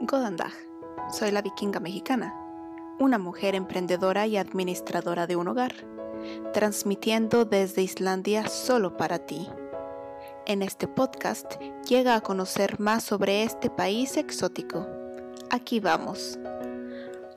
[0.00, 0.52] Godandag.
[1.10, 2.34] Soy la vikinga mexicana,
[2.98, 5.74] una mujer emprendedora y administradora de un hogar,
[6.52, 9.48] transmitiendo desde Islandia solo para ti.
[10.46, 11.54] En este podcast
[11.88, 14.86] llega a conocer más sobre este país exótico.
[15.50, 16.38] Aquí vamos.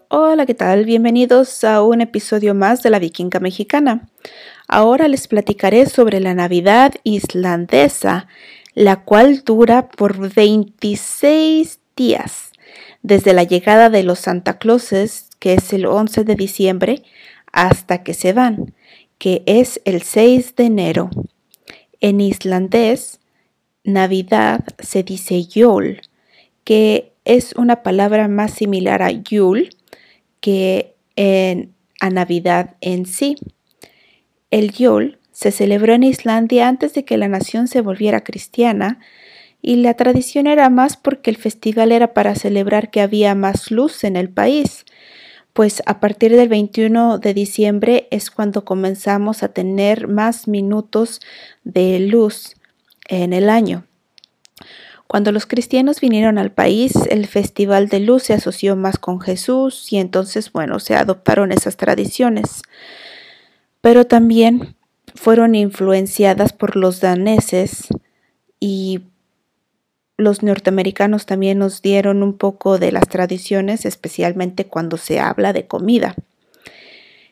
[0.10, 0.86] Hola, ¿qué tal?
[0.86, 4.10] Bienvenidos a un episodio más de la vikinga mexicana.
[4.68, 8.28] Ahora les platicaré sobre la Navidad islandesa,
[8.74, 12.52] la cual dura por 26 días,
[13.02, 17.04] desde la llegada de los Santa Clauses, que es el 11 de diciembre,
[17.52, 18.74] hasta que se van,
[19.18, 21.10] que es el 6 de enero.
[22.02, 23.20] En islandés,
[23.84, 26.02] Navidad se dice Yol,
[26.64, 29.70] que es una palabra más similar a Yul
[30.42, 33.36] que en, a Navidad en sí.
[34.52, 39.00] El Yol se celebró en Islandia antes de que la nación se volviera cristiana
[39.66, 44.04] y la tradición era más porque el festival era para celebrar que había más luz
[44.04, 44.86] en el país,
[45.54, 51.22] pues a partir del 21 de diciembre es cuando comenzamos a tener más minutos
[51.64, 52.56] de luz
[53.08, 53.86] en el año.
[55.08, 59.92] Cuando los cristianos vinieron al país, el Festival de Luz se asoció más con Jesús
[59.94, 62.64] y entonces, bueno, se adoptaron esas tradiciones
[63.86, 64.76] pero también
[65.14, 67.88] fueron influenciadas por los daneses
[68.60, 69.02] y
[70.18, 75.68] los norteamericanos también nos dieron un poco de las tradiciones, especialmente cuando se habla de
[75.68, 76.16] comida.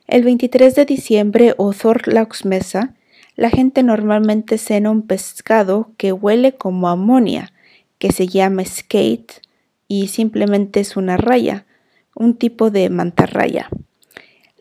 [0.07, 2.93] El 23 de diciembre o Thorlagsmesa,
[3.35, 7.53] la gente normalmente cena un pescado que huele como amonia,
[7.97, 9.41] que se llama skate
[9.87, 11.65] y simplemente es una raya,
[12.15, 13.69] un tipo de mantarraya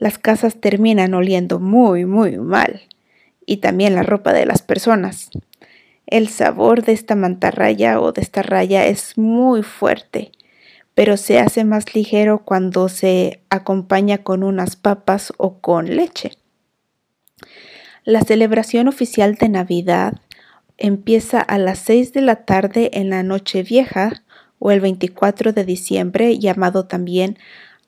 [0.03, 2.81] las casas terminan oliendo muy, muy mal,
[3.47, 5.31] y también la ropa de las personas.
[6.13, 10.31] El sabor de esta mantarraya o de esta raya es muy fuerte,
[10.93, 16.33] pero se hace más ligero cuando se acompaña con unas papas o con leche.
[18.05, 20.21] La celebración oficial de Navidad
[20.77, 24.23] empieza a las 6 de la tarde en la noche vieja
[24.59, 27.39] o el 24 de diciembre, llamado también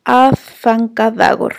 [0.05, 1.57] Afankadagor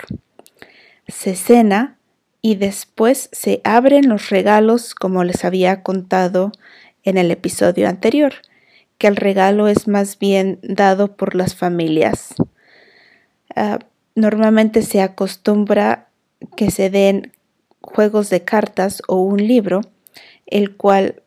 [1.08, 2.00] se cena
[2.46, 6.52] y después se abren los regalos como les había contado
[7.04, 8.34] en el episodio anterior,
[9.00, 12.36] que el regalo es más bien dado por las familias.
[13.56, 13.80] Ah,
[14.14, 16.10] normalmente se acostumbra
[16.56, 17.32] que se den
[17.82, 19.82] juegos de cartas o un libro,
[20.46, 21.24] el cual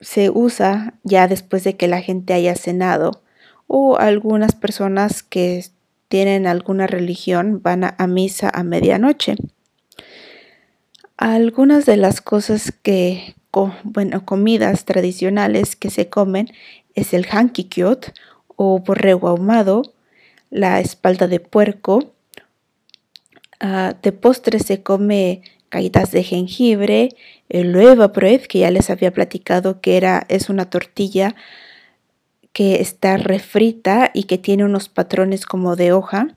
[0.00, 3.24] se usa ya después de que la gente haya cenado
[3.66, 5.64] o algunas personas que
[6.06, 9.34] tienen alguna religión van a, misa a medianoche.
[11.24, 13.36] Algunas de las cosas que,
[13.84, 16.48] bueno, comidas tradicionales que se comen
[16.96, 18.12] es el hankikyot
[18.56, 19.82] o borrego ahumado,
[20.50, 22.12] la espalda de puerco.
[23.60, 27.10] Ah, de postre se come caídas de jengibre,
[27.48, 31.36] el bread, que ya les había platicado que era, es una tortilla
[32.52, 36.34] que está refrita y que tiene unos patrones como de hoja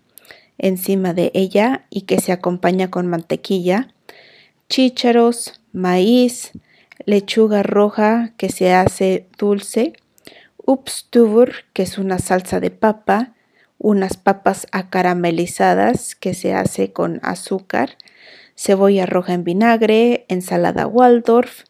[0.60, 3.95] encima de ella y que se acompaña con mantequilla,
[4.70, 6.52] chícharos, maíz,
[7.06, 9.94] lechuga roja que se hace dulce,
[10.66, 13.34] upstubur que es una salsa de papa,
[13.78, 17.98] unas papas acaramelizadas que se hace con azúcar,
[18.56, 21.64] cebolla roja en vinagre, ensalada Waldorf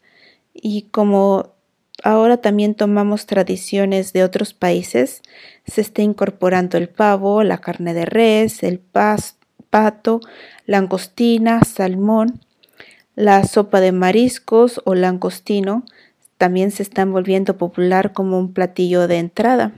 [0.54, 1.54] y como
[2.02, 5.22] ahora también tomamos tradiciones de otros países,
[5.66, 10.20] se está incorporando el pavo, la carne de res, el pato,
[10.66, 12.45] langostina, salmón,
[13.16, 15.84] la sopa de mariscos o langostino
[16.38, 19.72] también se están volviendo popular como un platillo de entrada.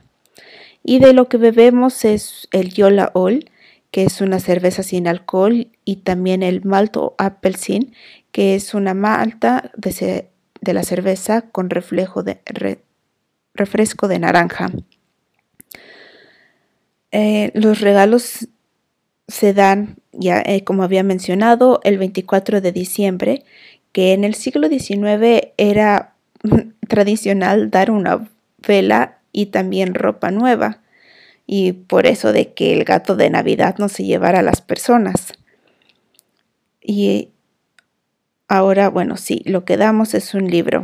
[0.85, 3.51] Y de lo que bebemos es el Yola Ol,
[3.91, 7.95] que es una cerveza sin alcohol, y también el Malto Appelsin,
[8.33, 10.29] que es una malta de,
[10.61, 12.41] de la cerveza con reflejo de,
[13.55, 14.71] refresco de naranja.
[17.11, 18.49] Eh, los regalos
[19.27, 23.45] se dan, ya eh, como había mencionado, el 24 de diciembre,
[23.93, 26.15] que en el siglo XIX era
[26.89, 28.29] tradicional dar una
[28.67, 30.81] vela y también ropa nueva,
[31.47, 35.33] y por eso de que el gato de Navidad no se llevara a las personas.
[36.83, 37.31] Y
[38.49, 40.81] Ahora, bueno, sí, lo que damos es un libro.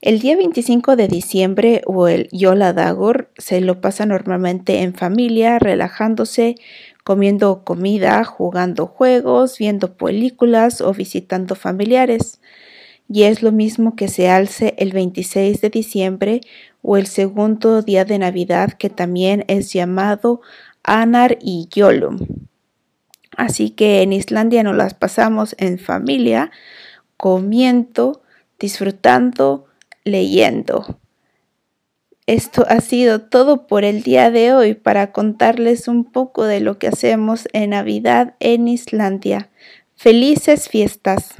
[0.00, 5.60] El día 25 de diciembre o el Yola Dagor se lo pasa normalmente en familia,
[5.60, 6.56] relajándose,
[7.04, 12.40] comiendo comida, jugando juegos, viendo películas o visitando familiares.
[13.06, 16.40] y es lo mismo que se alce el 26 de diciembre
[16.80, 20.40] o el segundo día de Navidad que también es llamado
[20.82, 22.18] Anar y Yolum.
[23.36, 26.50] Así que en Islandia nos las pasamos en familia,
[27.16, 28.22] comiendo,
[28.58, 29.66] disfrutando,
[30.04, 30.98] leyendo.
[32.26, 36.78] Esto ha sido todo por el día de hoy para contarles un poco de lo
[36.78, 39.50] que hacemos en Navidad en Islandia.
[39.94, 41.34] Felices fiestas.